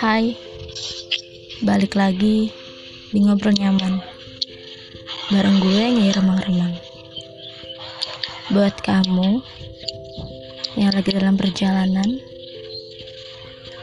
[0.00, 0.32] Hai,
[1.60, 2.48] balik lagi
[3.12, 4.00] di ngobrol nyaman.
[5.28, 6.80] Bareng gue Nyai Remang-Remang.
[8.56, 9.44] Buat kamu
[10.80, 12.16] yang lagi dalam perjalanan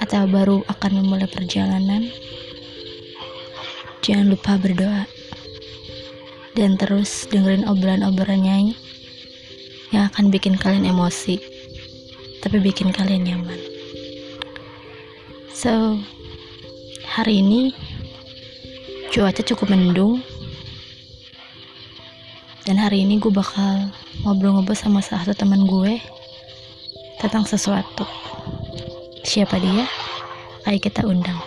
[0.02, 2.10] atau baru akan memulai perjalanan,
[4.02, 5.06] jangan lupa berdoa.
[6.58, 8.87] Dan terus dengerin obrolan-obrolan Nyai
[9.92, 11.40] yang akan bikin kalian emosi,
[12.44, 13.60] tapi bikin kalian nyaman.
[15.56, 15.98] So,
[17.08, 17.74] hari ini
[19.10, 20.22] cuaca cukup mendung.
[22.68, 23.90] Dan hari ini gue bakal
[24.28, 26.04] ngobrol-ngobrol sama salah satu teman gue
[27.24, 28.04] tentang sesuatu.
[29.24, 29.88] Siapa dia?
[30.68, 31.40] Ayo kita undang.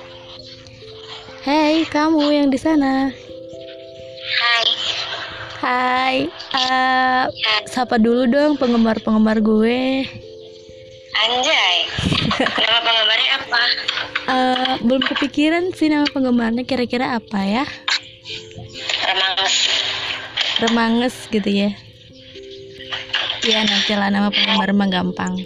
[1.44, 3.12] Hai kamu yang di sana.
[4.40, 4.66] Hai.
[5.60, 7.24] Hai uh,
[7.66, 10.06] sapa dulu dong penggemar-penggemar gue
[11.10, 11.76] Anjay.
[12.40, 13.62] Nama penggemarnya apa?
[14.30, 17.64] uh, belum kepikiran sih nama penggemarnya kira-kira apa ya
[19.04, 19.54] Remanges.
[20.62, 21.70] Remanges gitu ya
[23.40, 25.40] ya nanti lah nama penggemar mah gampang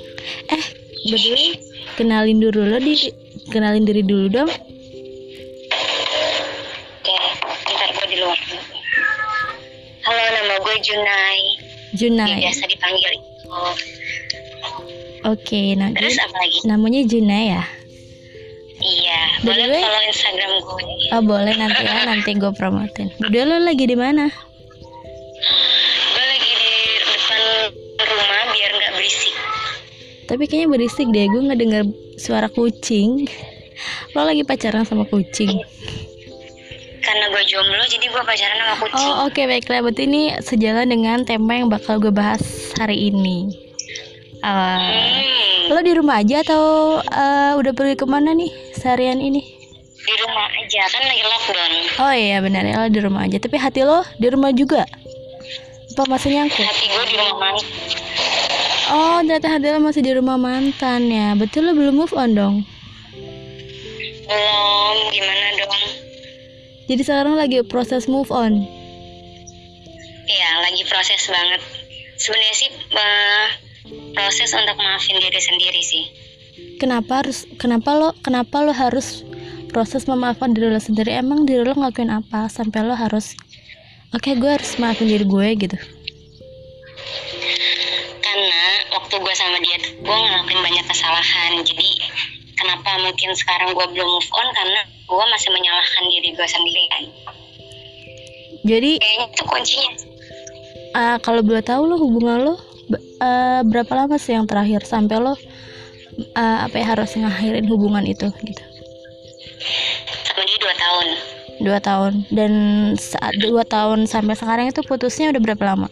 [0.50, 0.64] eh
[1.06, 1.38] berdua
[1.94, 3.14] kenalin dulu lo di
[3.54, 4.50] kenalin diri dulu dong
[10.26, 11.40] nama gue Junai.
[11.92, 13.48] Junai Biasa dipanggil itu.
[15.24, 16.58] oke nah Terus apa lagi?
[16.64, 17.64] namanya Junai ya
[18.76, 20.84] Iya, By boleh way- follow Instagram gue.
[21.08, 24.26] oh boleh nanti ya nanti gue promotin udah lo lagi di mana
[26.06, 26.72] Gue lagi di
[27.06, 27.42] depan
[27.96, 29.34] rumah biar nggak berisik.
[30.24, 31.82] tapi kayaknya berisik deh gue nggak dengar
[32.16, 33.24] suara kucing
[34.12, 35.54] lo lagi pacaran sama kucing
[37.04, 39.04] Karena gue jomblo, jadi gue pacaran sama kucing.
[39.04, 42.40] Oh oke baiklah berarti ini sejalan dengan tema yang bakal gue bahas
[42.80, 43.52] hari ini.
[44.44, 44.76] Uh,
[45.64, 49.64] Hmm, lo di rumah aja atau uh, udah pergi ke mana nih seharian ini?
[50.04, 51.72] di rumah aja kan lagi lockdown.
[52.04, 53.40] Oh iya benar ya lo di rumah aja.
[53.40, 54.84] Tapi hati lo di rumah juga?
[55.96, 56.60] Apa masih nyangkut?
[56.60, 57.52] Hati gue di rumah.
[58.92, 61.32] Oh ternyata hati lo masih di rumah mantan ya.
[61.40, 62.56] Betul lo belum move on dong.
[64.28, 66.03] Belum, gimana dong?
[66.84, 68.60] Jadi sekarang lagi proses move on.
[70.24, 71.60] Iya, lagi proses banget.
[72.16, 73.48] Sebenarnya sih eh,
[74.16, 76.04] proses untuk maafin diri sendiri sih.
[76.80, 77.48] Kenapa harus?
[77.56, 78.08] Kenapa lo?
[78.20, 79.24] Kenapa lo harus
[79.72, 81.16] proses memaafkan diri lo sendiri?
[81.16, 83.36] Emang diri lo ngelakuin apa sampai lo harus?
[84.14, 85.76] Oke gue harus maafin diri gue gitu.
[88.22, 88.62] Karena
[88.94, 91.52] waktu gue sama dia gue ngelakuin banyak kesalahan.
[91.66, 91.88] Jadi
[92.54, 94.80] kenapa mungkin sekarang gue belum move on karena
[95.14, 97.04] gue masih menyalahkan diri gue sendiri kan.
[98.64, 99.92] Jadi Kayaknya itu kuncinya.
[100.94, 102.54] uh, kalau boleh tahu lo hubungan lo
[103.20, 105.36] uh, berapa lama sih yang terakhir sampai lo uh,
[106.64, 108.64] apa ya harus ngakhirin hubungan itu gitu
[110.24, 111.06] Sama dia dua tahun.
[111.54, 112.52] dua tahun dan
[112.96, 115.88] saat dua tahun sampai sekarang itu putusnya udah berapa lama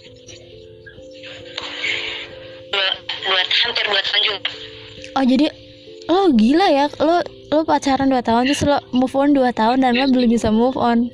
[2.73, 2.89] Dua,
[3.29, 4.41] dua, hampir dua tahun juga.
[5.13, 5.47] oh jadi
[6.09, 7.21] lo gila ya lo
[7.53, 10.75] lo pacaran dua tahun terus lo move on dua tahun dan lo belum bisa move
[10.81, 11.13] on.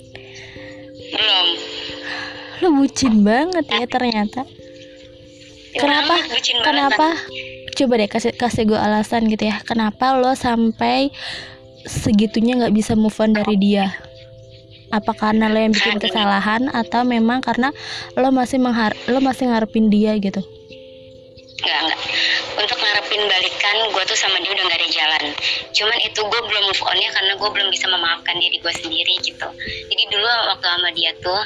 [1.10, 1.48] Belum.
[2.58, 4.42] lo bucin banget ya ternyata.
[5.74, 6.14] Ya, kenapa?
[6.14, 7.06] banget, kenapa?
[7.78, 9.62] coba deh kasih kasih gue alasan gitu ya.
[9.62, 11.10] Kenapa lo sampai
[11.86, 13.94] segitunya nggak bisa move on dari dia?
[14.90, 17.70] Apa karena lo yang bikin kesalahan atau memang karena
[18.18, 20.42] lo masih menghar lo masih ngarepin dia gitu
[21.58, 22.00] Enggak, enggak.
[22.54, 25.24] Untuk ngarepin balikan, gue tuh sama dia udah gak ada jalan.
[25.74, 29.48] Cuman itu gue belum move on-nya karena gue belum bisa memaafkan diri gue sendiri gitu.
[29.90, 31.42] Jadi dulu waktu sama dia tuh,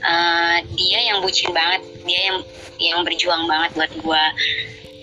[0.00, 2.38] eh, dia yang bucin banget, dia yang
[2.80, 4.24] yang berjuang banget buat gue.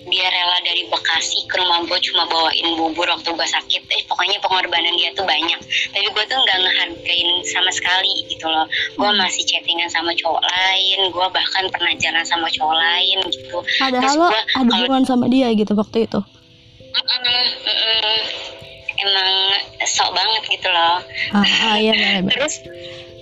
[0.08, 3.82] Dia rela dari Bekasi ke rumah gue cuma bawain bubur waktu gue sakit.
[3.88, 5.60] Eh pokoknya pengorbanan dia tuh banyak.
[5.92, 8.64] Tapi gue tuh nggak ngehargain sama sekali gitu loh.
[8.96, 11.12] Gue masih chattingan sama cowok lain.
[11.12, 13.58] Gue bahkan pernah jalan sama cowok lain gitu.
[13.78, 16.20] padahal Terus lo gua ada kalau- hubungan sama dia gitu waktu itu.
[18.98, 19.32] Emang
[19.86, 21.00] sok banget gitu loh.
[21.34, 22.34] Ah, ah iya bener, bener.
[22.34, 22.56] terus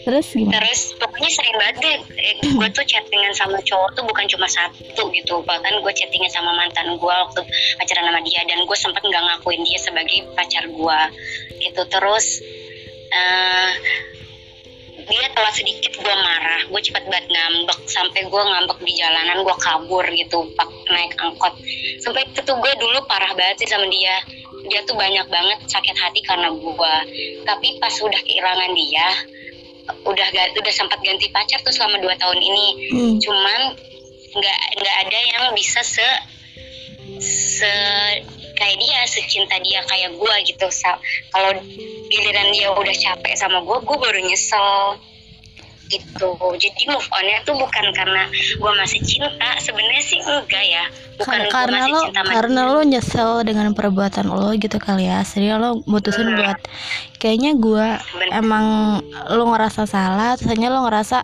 [0.05, 0.61] terus gimana?
[0.61, 1.97] terus pokoknya sering banget deh.
[2.21, 5.41] Eh, gue tuh chattingan sama cowok tuh bukan cuma satu gitu.
[5.43, 7.41] Bahkan gue chattingan sama mantan gue waktu
[7.81, 8.41] pacaran sama dia.
[8.45, 10.99] Dan gue sempat nggak ngakuin dia sebagai pacar gue
[11.59, 11.81] gitu.
[11.89, 12.25] Terus
[13.09, 13.71] eh,
[15.05, 16.61] dia telat sedikit gue marah.
[16.69, 17.79] Gue cepet banget ngambek.
[17.89, 20.53] Sampai gue ngambek di jalanan gue kabur gitu.
[20.53, 21.57] Pak naik angkot.
[21.97, 24.21] Sampai itu tuh gue dulu parah banget sih sama dia
[24.69, 26.95] dia tuh banyak banget sakit hati karena gue
[27.45, 29.07] tapi pas udah kehilangan dia
[29.85, 30.27] udah
[30.57, 32.67] udah sempat ganti pacar tuh selama dua tahun ini.
[32.89, 33.15] Hmm.
[33.21, 33.61] cuman
[34.35, 36.07] nggak nggak ada yang bisa se
[37.21, 37.73] se
[38.55, 40.67] kayak dia secinta dia kayak gue gitu.
[41.31, 41.51] Kalau
[42.09, 44.97] giliran dia udah capek sama gue gue baru nyesel
[45.87, 46.29] gitu.
[46.55, 49.49] Jadi move onnya tuh bukan karena gue masih cinta.
[49.59, 50.85] Sebenarnya sih enggak ya.
[51.15, 55.07] Bukan Kar- gue karena masih lo cinta karena lo nyesel dengan perbuatan lo gitu kali
[55.07, 55.21] ya.
[55.21, 56.37] Jadi lo mutusin Hmm.
[56.37, 56.59] buat
[57.17, 57.85] kayaknya gue
[58.31, 58.65] emang
[59.31, 61.21] lo ngerasa salah terusnya lo ngerasa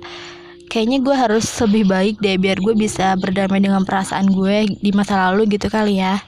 [0.72, 5.30] kayaknya gue harus lebih baik deh biar gue bisa berdamai dengan perasaan gue di masa
[5.30, 6.24] lalu gitu kali ya.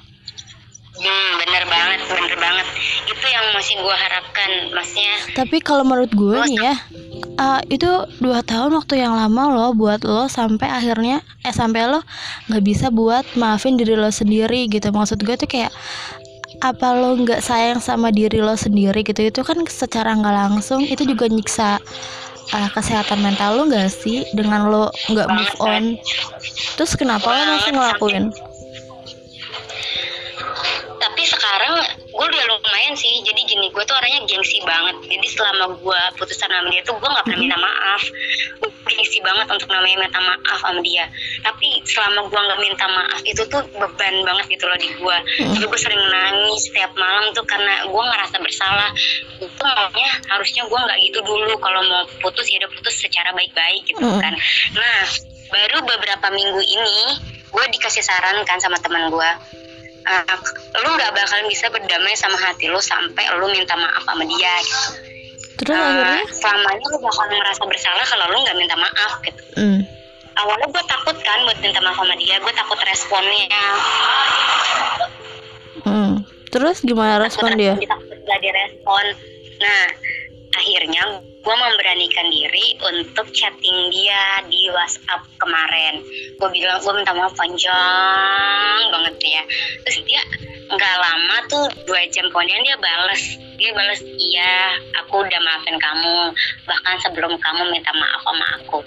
[0.94, 2.68] Hmm, bener banget, bener banget.
[3.24, 5.16] Itu yang masih gue harapkan, maksudnya.
[5.32, 6.76] tapi kalau menurut gue nih ya
[7.40, 7.88] uh, itu
[8.20, 12.04] dua tahun waktu yang lama lo buat lo sampai akhirnya eh sampai lo
[12.52, 14.92] nggak bisa buat maafin diri lo sendiri gitu.
[14.92, 15.72] Maksud gue tuh kayak
[16.62, 19.24] apa lo nggak sayang sama diri lo sendiri gitu?
[19.24, 21.80] Itu kan secara nggak langsung itu juga nyiksa
[22.54, 24.28] uh, kesehatan mental lo nggak sih?
[24.36, 25.84] Dengan lo nggak move on.
[26.76, 28.26] Terus kenapa lo masih ngelakuin?
[31.04, 31.93] Tapi sekarang
[32.24, 33.20] gue udah lumayan sih.
[33.28, 34.96] Jadi gini, gue tuh orangnya gengsi banget.
[35.12, 38.02] Jadi selama gue putusan sama dia tuh gue nggak pernah minta maaf.
[38.64, 41.06] Gue gengsi banget untuk namanya minta maaf sama dia.
[41.44, 45.18] Tapi selama gue nggak minta maaf itu tuh beban banget gitu loh di gue.
[45.52, 48.90] Jadi gue sering nangis setiap malam tuh karena gue ngerasa bersalah.
[49.44, 51.60] Itu maunya harusnya gue nggak gitu dulu.
[51.60, 54.20] Kalau mau putus ya udah putus secara baik-baik gitu Mm.
[54.24, 54.34] kan.
[54.80, 55.00] Nah
[55.52, 57.00] baru beberapa minggu ini
[57.52, 59.32] gue dikasih saran kan sama teman gue
[60.08, 60.38] uh,
[60.84, 64.82] lu nggak bakalan bisa berdamai sama hati lu sampai lu minta maaf sama dia gitu.
[65.64, 69.44] terus Uh, akhirnya selamanya lu bakal merasa bersalah kalau lu nggak minta maaf gitu.
[69.60, 69.82] hmm.
[70.34, 73.66] Awalnya gue takut kan buat minta maaf sama dia, gue takut responnya.
[75.84, 76.24] Hmm.
[76.54, 79.06] terus gimana respon dia Takut gak direspon.
[79.60, 79.84] Nah,
[80.54, 81.04] akhirnya
[81.44, 86.00] gue memberanikan diri untuk chatting dia di WhatsApp kemarin.
[86.40, 89.44] Gue bilang gue minta maaf panjang banget ya.
[89.84, 90.24] Terus dia
[90.74, 93.24] nggak lama tuh dua jam kemudian dia bales
[93.60, 96.16] dia bales iya aku udah maafin kamu
[96.66, 98.80] bahkan sebelum kamu minta maaf sama aku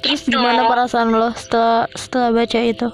[0.00, 0.38] terus Gitu.
[0.38, 2.88] gimana perasaan lo setelah setelah baca itu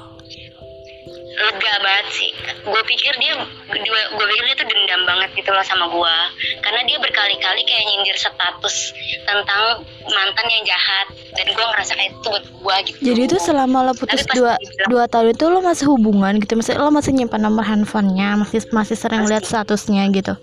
[1.34, 2.30] lega banget sih.
[2.62, 3.34] Gue pikir dia
[3.70, 6.16] gue pikir dia tuh dendam banget gitu loh sama gue
[6.62, 8.94] karena dia berkali-kali kayak nyindir status
[9.24, 11.06] tentang mantan yang jahat.
[11.34, 12.98] Dan gue ngerasa kayak itu buat gue gitu.
[13.02, 16.52] Jadi itu selama lo putus Tapi dua dibilang- dua tahun itu lo masih hubungan gitu,
[16.54, 20.38] masih lo masih nyimpan nomor handphonenya, masih masih sering lihat statusnya gitu.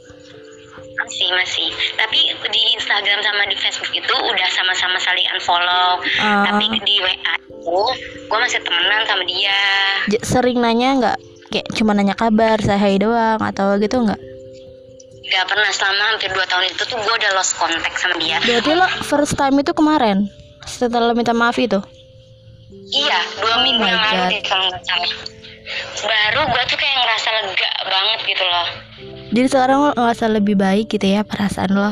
[1.01, 6.45] Masih masih tapi di Instagram sama di Facebook itu udah sama-sama saling unfollow Ah.
[6.45, 7.79] tapi di WA itu
[8.23, 9.57] gue masih temenan sama dia
[10.07, 11.17] J- sering nanya nggak?
[11.49, 14.21] Kayak cuma nanya kabar, saya hai doang atau gitu nggak?
[15.23, 18.71] gak pernah selama hampir dua tahun itu tuh gue udah lost contact sama dia Berarti
[18.73, 20.27] lo first time itu kemarin
[20.65, 21.79] setelah minta maaf itu?
[22.89, 24.29] Iya, dua Oh minggu my yang lalu God.
[24.29, 25.11] deh kalau nggak salah.
[26.01, 28.67] Baru gue tuh kayak ngerasa lega banget gitu loh.
[29.31, 31.91] Jadi sekarang lo ngerasa lebih baik gitu ya perasaan lo.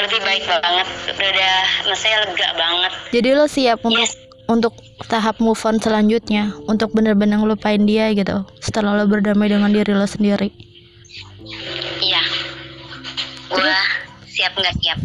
[0.00, 0.86] Lebih baik banget.
[1.12, 2.92] Udah, maksudnya lega banget.
[3.12, 4.16] Jadi lo siap untuk Yes.
[4.44, 4.76] untuk
[5.08, 8.44] tahap move on selanjutnya, untuk bener-bener ngelupain dia gitu.
[8.60, 10.52] Setelah lo berdamai dengan diri lo sendiri.
[12.00, 12.22] Iya.
[13.48, 13.72] Gue
[14.28, 14.98] siap nggak siap.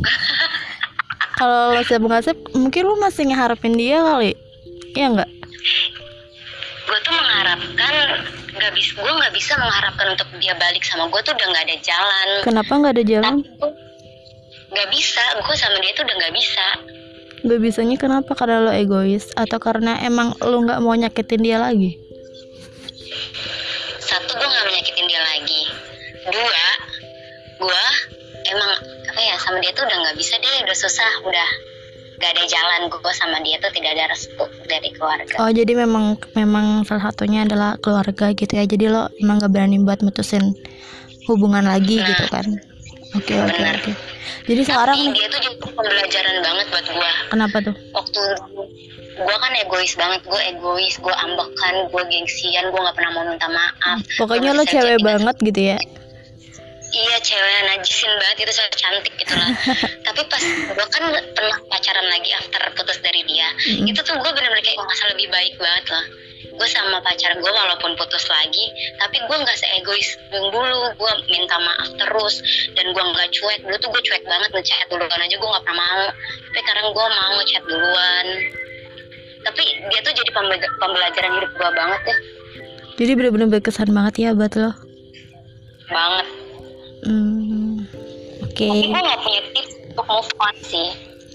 [1.36, 4.32] Kalau lo siap nggak siap, mungkin lo masih ngeharapin dia kali.
[4.96, 5.30] Iya nggak?
[6.90, 7.94] gue tuh mengharapkan
[8.50, 11.78] nggak bisa gue nggak bisa mengharapkan untuk dia balik sama gue tuh udah nggak ada
[11.86, 13.36] jalan Kenapa nggak ada jalan?
[14.70, 16.68] nggak bisa gue sama dia tuh udah nggak bisa
[17.40, 18.36] Gak bisanya kenapa?
[18.36, 21.96] Karena lo egois atau karena emang lo nggak mau nyakitin dia lagi?
[24.10, 25.64] satu gue nggak menyakitin dia lagi
[26.34, 26.66] dua
[27.62, 27.86] gue
[28.50, 28.72] emang
[29.06, 31.50] apa ya sama dia tuh udah nggak bisa deh udah susah udah
[32.20, 34.36] gak ada jalan gue sama dia tuh tidak ada restu
[34.66, 38.64] dari keluarga Oh jadi memang memang salah satunya adalah keluarga gitu ya.
[38.64, 40.52] Jadi lo emang gak berani buat mutusin
[41.26, 42.08] hubungan lagi Nah.
[42.08, 42.46] gitu kan?
[43.12, 43.76] Oke oke Bener.
[43.80, 43.92] oke.
[44.46, 47.76] Jadi sekarang tapi nih dia tuh juga pembelajaran banget buat gue kenapa tuh?
[47.92, 48.22] waktu
[49.16, 53.48] gue kan egois banget gue egois gue ambekan gue gengsian gue nggak pernah mau minta
[53.48, 55.78] maaf Pokoknya lo cewek banget gitu ya.
[56.90, 59.50] Iya cewek najisin banget itu cewek cantik gitu lah.
[60.10, 60.44] Tapi pas
[60.74, 61.04] gue kan
[61.38, 63.92] pernah pacaran lagi after putus dari dia Mm.
[63.92, 66.06] Itu tuh gue bener-bener kayak ngerasa lebih baik banget loh
[66.56, 68.66] Gue sama pacar gue walaupun putus lagi
[68.98, 70.10] Tapi gue gak seegois.
[70.32, 72.42] Yang dulu Gue minta maaf terus
[72.74, 73.60] Dan gue gak cuek.
[73.66, 76.06] Dulu tuh gue cuek banget ngechat duluan aja gue gak pernah mau.
[76.10, 78.26] Tapi sekarang gue mau ngechat duluan.
[79.46, 82.18] Tapi dia tuh jadi pembe- pembelajaran hidup gue banget ya
[83.00, 84.72] Jadi bener-bener berkesan banget ya buat lo.
[85.90, 86.39] Banget
[87.00, 87.86] Hmm,
[88.44, 88.68] Oke.
[88.68, 90.90] Tapi gue gak punya tips untuk move on sih.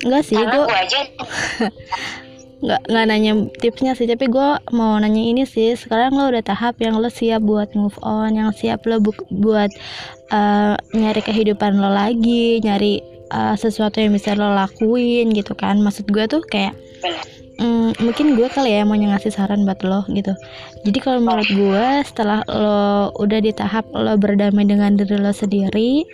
[0.04, 1.00] Enggak sih, Karena gue gue aja
[2.64, 5.76] nggak nggak nanya tipsnya sih tapi gue mau nanya ini sih.
[5.76, 9.68] Sekarang lo udah tahap yang lo siap buat move on yang siap lo bu- buat
[10.32, 15.80] uh, nyari kehidupan lo lagi nyari uh, sesuatu yang bisa lo lakuin gitu kan.
[15.80, 16.72] Maksud gue tuh kayak
[17.58, 20.34] mm, mungkin gue kali ya mau ngasih saran buat lo gitu.
[20.84, 26.04] Jadi kalau menurut gue setelah lo udah di tahap lo berdamai dengan diri lo sendiri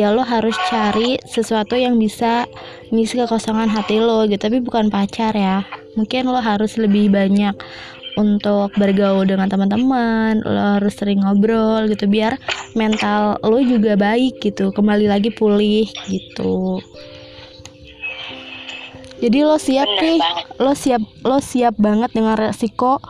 [0.00, 2.48] ya lo harus cari sesuatu yang bisa
[2.90, 4.40] ngisi kekosongan hati lo gitu.
[4.40, 5.64] Tapi bukan pacar ya.
[5.98, 7.54] Mungkin lo harus lebih banyak
[8.18, 12.08] untuk bergaul dengan teman-teman lo harus sering ngobrol gitu.
[12.08, 12.40] Biar
[12.74, 14.72] mental lo juga baik gitu.
[14.72, 16.82] Kembali lagi pulih gitu
[19.18, 20.44] jadi lo siap benar nih banget.
[20.58, 23.02] Lo siap lo siap banget dengan resiko.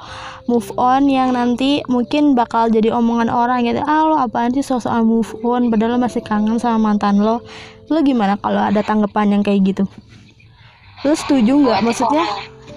[0.48, 3.84] Move on yang nanti mungkin bakal jadi omongan orang gitu.
[3.84, 5.68] Ah lo apaan sih soal move on?
[5.68, 7.44] Padahal lo masih kangen sama mantan lo.
[7.92, 9.84] Lo gimana kalau ada tanggapan yang kayak gitu?
[11.04, 11.84] Lo setuju nggak?
[11.84, 12.24] Maksudnya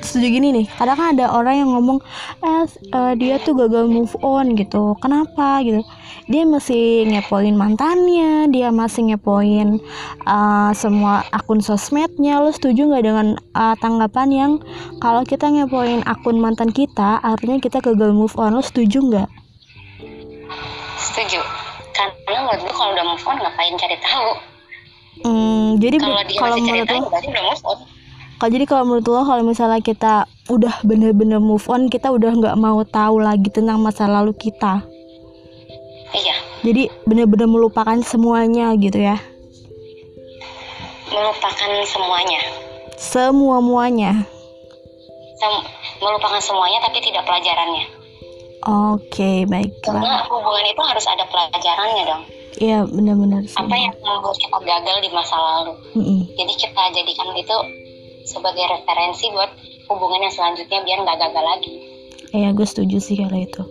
[0.03, 0.65] setuju gini nih.
[0.75, 2.00] Kadang kan ada orang yang ngomong
[2.41, 4.98] eh eh, dia tuh gagal move on gitu.
[5.00, 5.62] Kenapa?
[5.62, 5.81] gitu.
[6.29, 9.81] Dia masih ngepoin mantannya dia masih ngepoin
[10.27, 12.41] uh, semua akun sosmednya.
[12.41, 14.51] Lo setuju nggak dengan uh, tanggapan yang
[15.00, 18.58] kalau kita ngepoin akun mantan kita artinya kita gagal move on.
[18.58, 19.29] Lo setuju nggak?
[20.98, 21.41] Setuju.
[21.91, 24.29] Karena menurut gue kalau udah move on ngapain cari tahu?
[25.22, 27.79] Hmm, jadi kalau dia kalau masih cari tahu berarti udah move on
[28.41, 32.57] kalau jadi kalau menurut lo kalau misalnya kita udah bener-bener move on kita udah nggak
[32.57, 34.81] mau tahu lagi tentang masa lalu kita.
[36.10, 36.36] Iya.
[36.65, 39.21] Jadi bener-bener melupakan semuanya gitu ya?
[41.13, 42.41] Melupakan semuanya.
[42.98, 44.25] Semua muanya
[45.38, 45.65] Sem-
[46.01, 47.86] melupakan semuanya tapi tidak pelajarannya.
[48.65, 52.24] Oke baiklah karena hubungan itu harus ada pelajarannya dong.
[52.57, 55.77] Iya benar-benar apa yang membuat kita gagal di masa lalu?
[55.93, 56.21] Mm-mm.
[56.33, 57.57] jadi kita jadikan itu
[58.25, 59.51] sebagai referensi buat
[59.92, 61.74] hubungan yang selanjutnya biar nggak gagal lagi.
[62.32, 63.63] Iya gue setuju sih kalau itu.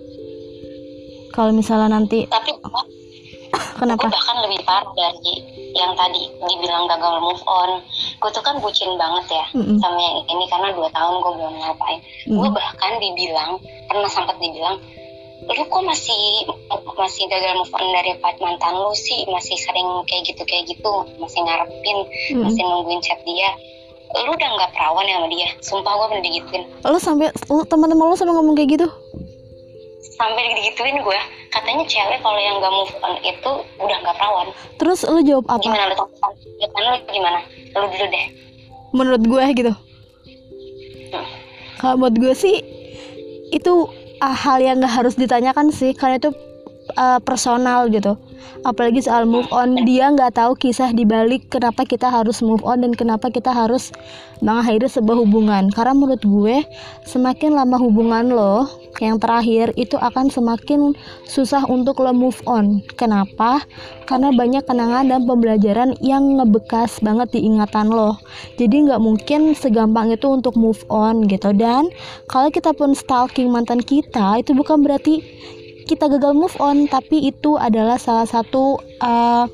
[1.32, 4.04] Kalau misalnya nanti tapi kenapa?
[4.04, 5.34] gua bahkan lebih parah dari
[5.72, 7.80] yang tadi dibilang gagal move on.
[8.20, 9.80] Gue tuh kan bucin banget ya Mm-mm.
[9.80, 11.98] sama yang ini karena dua tahun gue belum ngapain.
[12.28, 12.56] Gue Mm.
[12.56, 13.52] bahkan dibilang
[13.88, 14.76] pernah sempat dibilang
[15.40, 16.46] lu kok masih
[17.00, 19.24] masih gagal move on dari mantan lu sih?
[19.24, 22.44] Masih sering kayak gitu kayak gitu masih ngarepin Mm-mm.
[22.44, 23.48] masih nungguin chat dia
[24.10, 25.48] lu udah nggak perawan ya sama dia?
[25.62, 26.62] Sumpah gue pernah digituin.
[26.82, 28.86] Lo sampai lo teman-teman lo sampai ngomong kayak gitu?
[30.18, 31.20] Sampai digituin gue
[31.54, 34.48] katanya cewek kalau yang nggak move on itu udah nggak perawan.
[34.82, 35.62] Terus lo jawab apa?
[35.62, 35.96] Gimana lu?
[35.96, 37.38] Tanggapan lu gimana?
[37.78, 38.24] Lu dulu deh.
[38.90, 39.72] Menurut gue gitu.
[41.10, 41.26] Hmm.
[41.82, 42.62] kalau menurut gue sih
[43.50, 43.90] itu
[44.22, 45.94] ah, hal yang gak harus ditanyakan sih.
[45.94, 46.30] Karena itu
[46.96, 48.18] uh, personal gitu.
[48.60, 52.92] Apalagi soal move on dia nggak tahu kisah dibalik kenapa kita harus move on dan
[52.92, 53.88] kenapa kita harus
[54.44, 55.72] mengakhiri sebuah hubungan.
[55.72, 56.64] Karena menurut gue
[57.08, 58.68] semakin lama hubungan lo
[58.98, 60.92] yang terakhir itu akan semakin
[61.24, 62.84] susah untuk lo move on.
[63.00, 63.64] Kenapa?
[64.04, 68.20] Karena banyak kenangan dan pembelajaran yang ngebekas banget di ingatan lo.
[68.60, 71.54] Jadi nggak mungkin segampang itu untuk move on gitu.
[71.56, 71.88] Dan
[72.28, 75.22] kalau kita pun stalking mantan kita itu bukan berarti
[75.90, 79.50] kita gagal move on tapi itu adalah salah satu uh,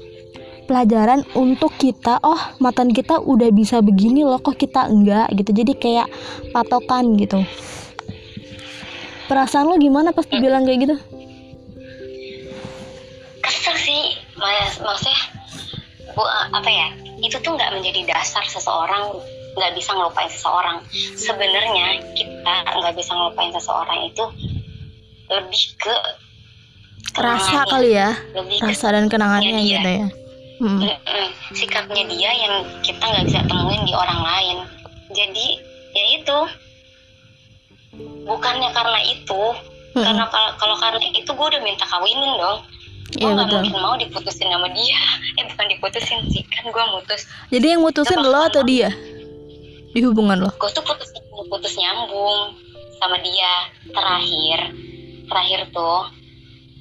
[0.69, 5.33] pelajaran untuk kita oh mantan kita udah bisa begini loh kok kita enggak?
[5.33, 5.50] Gitu.
[5.57, 6.12] Jadi kayak
[6.52, 7.40] patokan gitu.
[9.33, 10.97] Perasaan lo gimana pas dibilang kayak gitu?
[13.40, 14.05] Kesel sih.
[14.37, 15.19] Maksudnya
[16.12, 16.88] bu apa ya
[17.25, 19.16] itu tuh nggak menjadi dasar seseorang
[19.57, 20.85] nggak bisa ngelupain seseorang.
[21.16, 24.25] Sebenarnya kita nggak bisa ngelupain seseorang itu
[25.26, 25.97] lebih ke
[27.16, 30.06] rasa kali ya lebih rasa dan kenangannya Iya, gitu ya.
[30.56, 30.80] Mm.
[30.80, 31.26] Mm-mm.
[31.52, 34.56] sikapnya dia yang kita nggak bisa temuin di orang lain.
[35.12, 35.46] Jadi
[35.92, 36.38] ya itu.
[38.25, 39.42] Bukannya karena itu.
[39.96, 40.04] Mm-mm.
[40.04, 40.25] karena
[40.61, 42.61] kalau karena itu gue udah minta kawinin dong.
[43.16, 43.61] Gue nggak betul.
[43.64, 45.00] mungkin mau diputusin sama dia.
[45.40, 47.28] Eh bukan diputusin sih kan gue mutus.
[47.52, 48.92] Jadi yang mutusin lo atau dia?
[49.92, 50.50] Di hubungan lo?
[50.56, 51.12] Gue tuh putus
[51.49, 52.56] putus nyambung
[53.00, 53.52] sama dia.
[53.92, 54.73] Terakhir
[55.26, 56.06] terakhir tuh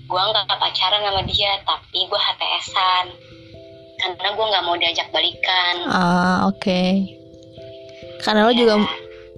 [0.06, 3.06] gue nggak pacaran sama dia tapi gue HTSan
[3.96, 5.76] karena gue nggak mau diajak balikan.
[5.90, 6.82] Ah oke.
[8.22, 8.88] Karena lo juga Iya.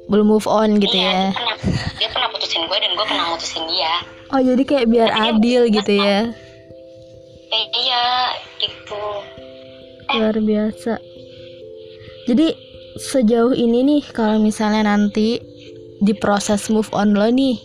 [0.08, 1.24] belum move on gitu iya, ya.
[1.28, 1.56] dia pernah
[2.00, 3.94] dia pernah putusin gue dan gue pernah mutusin dia.
[4.32, 6.20] Oh jadi kayak biar Tapi dia adil bukan gitu ya?
[7.48, 8.06] Eh, iya
[8.60, 9.04] gitu.
[10.12, 10.94] Luar biasa.
[12.28, 12.48] Jadi
[12.98, 15.40] sejauh ini nih kalau misalnya nanti
[16.04, 17.56] di proses move on lo nih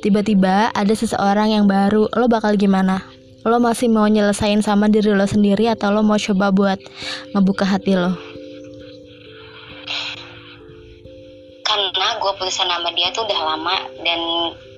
[0.00, 2.06] tiba-tiba ada seseorang yang baru.
[2.14, 3.02] Lo bakal gimana?
[3.46, 6.80] Lo masih mau nyelesain sama diri lo sendiri atau lo mau coba buat
[7.32, 8.12] ngebuka hati lo?
[11.64, 14.20] Karena gue putusan sama dia tuh udah lama dan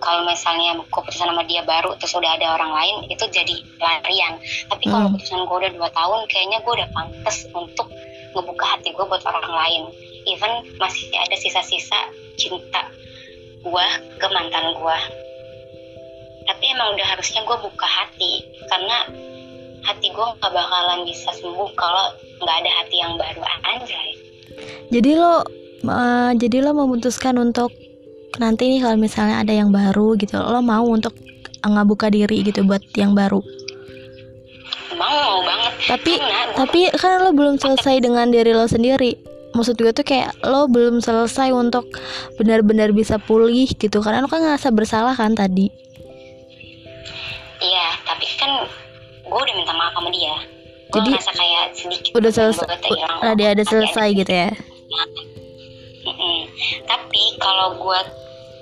[0.03, 4.41] kalau misalnya gue putusan sama dia baru terus udah ada orang lain itu jadi larian
[4.67, 5.15] tapi kalau Hmm.
[5.15, 7.87] putusan gue udah dua tahun kayaknya gue udah pantas untuk
[8.35, 9.83] ngebuka hati gue buat orang lain.
[10.29, 11.97] Even masih ada sisa-sisa
[12.37, 12.83] cinta
[13.61, 13.87] gue
[14.17, 14.99] ke mantan gue
[16.49, 18.99] tapi emang udah harusnya gue buka hati karena
[19.85, 22.07] hati gue nggak bakalan bisa sembuh kalau
[22.41, 24.11] nggak ada hati yang baru anjay
[24.91, 25.47] Jadi lo
[25.87, 27.71] eh, jadi lo memutuskan untuk
[28.39, 31.15] nanti nih kalau misalnya ada yang baru gitu, lo mau untuk
[31.61, 33.41] ngebuka diri gitu buat yang baru.
[34.99, 39.30] mau mau banget Tapi Karena tapi kan lo belum selesai dengan diri lo sendiri.
[39.51, 41.91] Maksud gue tuh kayak lo belum selesai untuk
[42.39, 45.69] benar-benar bisa pulih gitu karena lo kan ngerasa bersalah kan tadi.
[47.61, 48.65] Iya, tapi kan
[49.27, 50.35] gue udah minta maaf sama dia.
[50.91, 52.11] Jadi, ngerasa kayak sedikit.
[52.19, 52.67] Udah selesai,
[53.23, 54.51] ada ada selesai gitu ya.
[56.01, 56.39] Mm-mm.
[56.89, 58.01] Tapi kalau gue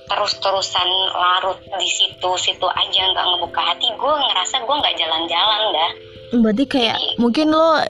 [0.08, 5.90] terus-terusan larut di situ-situ aja nggak ngebuka hati, gue ngerasa gue nggak jalan-jalan dah.
[6.42, 7.80] Berarti kayak mungkin lo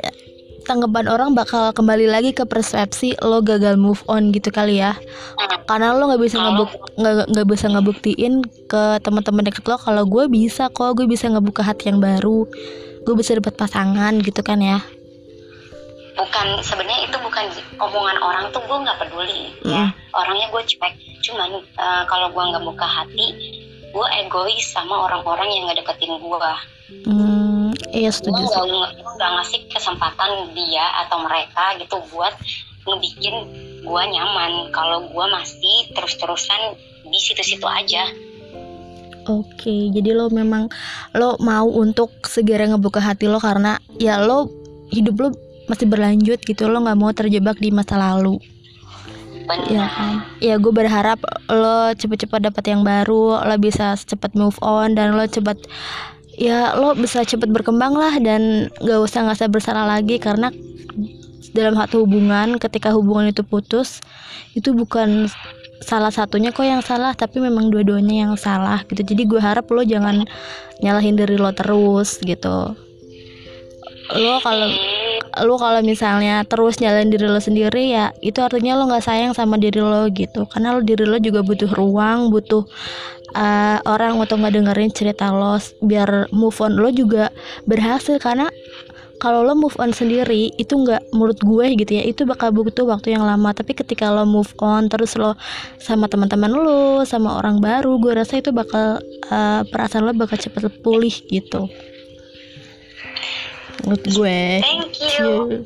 [0.68, 4.92] tanggapan orang bakal kembali lagi ke persepsi lo gagal move on gitu kali ya.
[5.64, 6.70] Karena lo nggak bisa ngebuk
[7.32, 11.88] nggak bisa ngebuktiin ke teman-teman deket lo kalau gue bisa kok gue bisa ngebuka hati
[11.88, 12.44] yang baru.
[13.08, 14.84] Gue bisa dapat pasangan gitu kan ya.
[16.20, 17.44] Bukan sebenarnya itu bukan
[17.80, 19.88] omongan orang tuh gue nggak peduli ya.
[19.88, 19.92] Mm.
[20.12, 20.94] orangnya gue cuek.
[21.24, 23.26] Cuman eh, kalau gue nggak buka hati
[23.88, 26.52] gue egois sama orang-orang yang nggak deketin gue.
[27.08, 27.27] Hmm
[27.92, 28.54] iya gue setuju sih.
[28.54, 32.34] nggak nggak ngasih kesempatan dia atau mereka gitu buat
[32.88, 33.36] ngebikin
[33.84, 34.72] gue nyaman.
[34.72, 36.76] Kalau gue masih terus-terusan
[37.08, 38.08] di situ-situ aja.
[39.28, 40.72] Oke jadi lo memang
[41.12, 44.48] lo mau untuk segera ngebuka hati lo karena ya lo
[44.88, 45.28] hidup lo
[45.68, 46.64] masih berlanjut gitu.
[46.68, 48.40] Lo nggak mau terjebak di masa lalu.
[49.48, 49.68] Benar.
[49.68, 50.14] Ya kan?
[50.40, 55.24] Ya gue berharap lo cepet-cepet dapat yang baru lo bisa cepet move on dan lo
[55.24, 55.56] cepet
[56.38, 60.54] ya lo bisa cepet berkembang lah dan gak usah ngerasa bersalah lagi karena
[61.50, 63.98] dalam satu hubungan ketika hubungan itu putus
[64.54, 65.26] itu bukan
[65.82, 69.02] salah satunya kok yang salah tapi memang dua-duanya yang salah gitu.
[69.02, 70.26] Jadi gue harap lo jangan
[70.82, 72.74] nyalahin diri lo terus gitu.
[74.14, 74.70] Lo kalau
[75.44, 79.60] lu kalau misalnya terus nyalain diri lo sendiri ya itu artinya lo nggak sayang sama
[79.60, 80.48] diri lo gitu.
[80.48, 82.64] Karena lo diri lo juga butuh ruang butuh
[83.36, 86.78] uh, orang untuk dengerin cerita lo biar move on.
[86.78, 87.28] Lo juga
[87.68, 88.48] berhasil karena
[89.18, 93.18] kalau lo move on sendiri itu nggak menurut gue gitu ya itu bakal butuh waktu
[93.18, 93.50] yang lama.
[93.52, 95.34] Tapi ketika lo move on terus lo
[95.82, 100.70] sama teman-teman lo sama orang baru gue rasa itu bakal uh, perasaan lo bakal cepet
[100.80, 101.66] pulih gitu
[103.88, 104.60] menurut gue.
[104.60, 105.64] Thank you.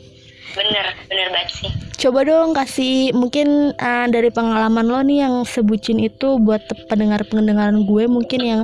[0.55, 1.71] Bener bener banget sih.
[2.07, 8.05] Coba dong kasih mungkin uh, dari pengalaman lo nih yang sebucin itu buat pendengar-pendengaran gue
[8.07, 8.61] mungkin yang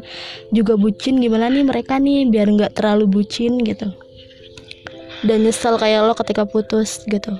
[0.54, 3.90] juga bucin gimana nih mereka nih biar nggak terlalu bucin gitu.
[5.26, 7.34] Dan nyesel kayak lo ketika putus gitu.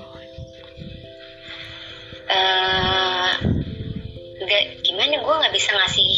[2.29, 3.29] eh
[4.43, 5.15] nggak gimana?
[5.23, 6.09] Gue nggak bisa ngasih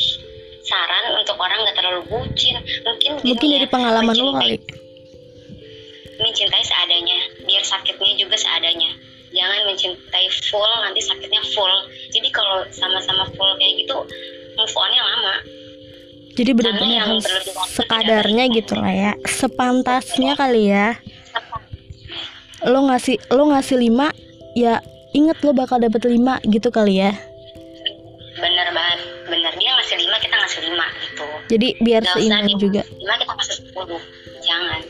[0.65, 2.55] saran untuk orang nggak terlalu bucin.
[2.87, 4.80] Mungkin gini Mungkin ya, dari pengalaman lo kali.
[6.21, 8.93] Mencintai seadanya biar sakitnya juga seadanya.
[9.31, 11.73] Jangan mencintai full nanti sakitnya full.
[12.11, 13.97] Jadi kalau sama-sama full kayak gitu
[14.55, 15.35] move on-nya lama.
[16.31, 17.27] Jadi benar-benar yang harus
[17.75, 20.95] sekadarnya gitu lah ya, sepantasnya kali ya.
[22.63, 24.15] Lo ngasih lo ngasih lima
[24.55, 24.79] ya
[25.11, 27.11] inget lo bakal dapet lima gitu kali ya.
[28.31, 28.99] bener banget.
[29.27, 31.25] Bener dia ngasih lima kita ngasih lima gitu.
[31.51, 32.81] Jadi biar seimbang juga.
[32.95, 34.01] lima kita kasih sepuluh.
[34.41, 34.81] Jangan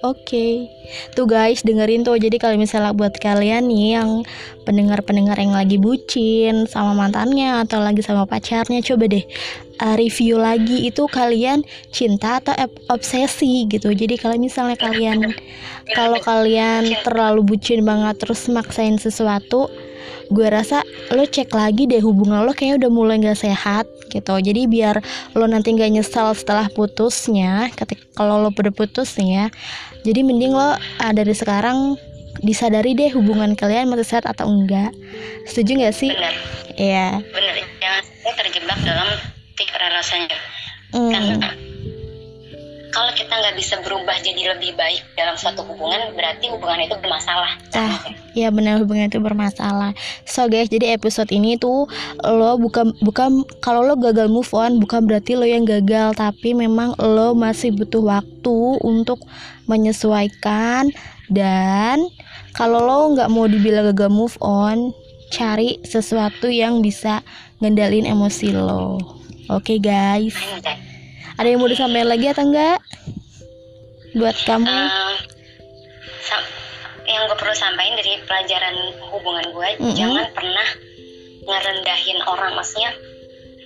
[0.00, 0.72] Oke,
[1.12, 2.16] tuh guys dengerin tuh.
[2.16, 4.24] Jadi kalau misalnya buat kalian nih yang
[4.64, 9.20] pendengar-pendengar yang lagi bucin sama mantannya atau lagi sama pacarnya, coba deh
[9.76, 11.60] uh, review lagi itu kalian
[11.92, 12.56] cinta atau
[12.88, 13.92] obsesi gitu.
[13.92, 15.36] Jadi kalau misalnya kalian
[15.92, 19.68] kalau kalian terlalu bucin banget terus maksain sesuatu,
[20.30, 24.38] gue rasa lo cek lagi deh hubungan lo kayaknya udah mulai nggak sehat gitu.
[24.38, 24.98] Jadi biar
[25.34, 29.46] lo nanti nggak nyesal setelah putusnya, ketika kalau lo udah putus nih ya,
[30.06, 31.94] jadi mending lo ah, dari sekarang
[32.40, 34.94] disadari deh hubungan kalian masih sehat atau enggak.
[35.50, 36.10] Setuju nggak sih?
[36.14, 36.34] bener
[36.80, 37.20] Iya.
[37.20, 39.08] bener jangan sampai terjebak dalam
[39.58, 40.38] tiga relasinya
[40.90, 41.12] Hmm.
[41.14, 41.36] karena
[42.90, 47.52] kalau kita nggak bisa berubah jadi lebih baik dalam suatu hubungan berarti hubungan itu bermasalah
[47.70, 48.02] Ah,
[48.34, 49.94] ya benar hubungan itu bermasalah.
[50.26, 51.86] So guys, jadi episode ini tuh
[52.26, 56.98] lo bukan bukan kalau lo gagal move on bukan berarti lo yang gagal, tapi memang
[56.98, 59.22] lo masih butuh waktu untuk
[59.70, 60.90] menyesuaikan
[61.30, 62.02] dan
[62.58, 64.90] kalau lo nggak mau dibilang gagal move on,
[65.30, 67.22] cari sesuatu yang bisa
[67.62, 68.98] ngendalin emosi lo.
[69.46, 70.89] Oke guys, Anjay.
[71.40, 72.78] Ada yang mau disampaikan lagi atau enggak?
[74.12, 74.68] Buat kamu?
[76.20, 76.50] Sam-
[77.08, 78.76] yang gue perlu sampaikan dari pelajaran
[79.10, 79.96] hubungan gue Mm-mm.
[79.98, 80.68] jangan pernah
[81.42, 82.92] ngerendahin orang maksudnya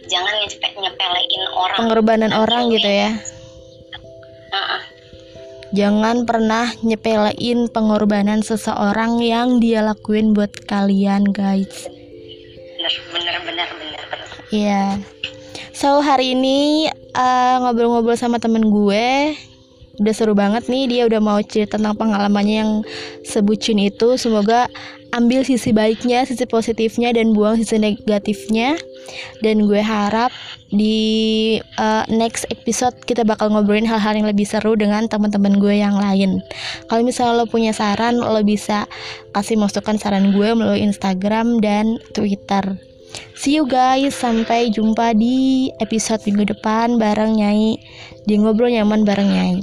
[0.07, 3.11] jangan nyepe- nyepelein orang Pengorbanan orang gitu ya.
[4.55, 4.81] Heeh.
[5.75, 11.91] Jangan pernah nyepelein pengorbanan seseorang yang dia lakuin buat kalian, guys.
[12.79, 15.03] bener bener bener bener bener Iya.
[15.75, 19.35] So hari ini eh, ngobrol-ngobrol sama temen gue.
[19.95, 22.73] Udah seru banget nih dia udah mau cerita tentang pengalamannya yang
[23.23, 24.19] sebucin itu.
[24.19, 24.67] Semoga
[25.15, 28.75] ambil sisi baiknya sisi positifnya dan buang sisi negatifnya.
[29.39, 30.35] Dan gue harap
[30.75, 35.95] di eh, next episode kita bakal ngobrolin hal-hal yang lebih seru dengan teman-teman gue yang
[35.95, 36.43] lain.
[36.91, 38.91] Kalau misalnya lo punya saran lo bisa
[39.31, 42.94] kasih masukan saran gue melalui Instagram dan Twitter
[43.35, 47.77] See you guys, sampai jumpa di episode minggu depan bareng Nyai,
[48.25, 49.55] di ngobrol nyaman bareng Nyai.